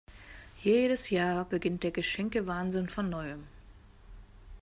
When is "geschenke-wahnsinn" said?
1.91-2.89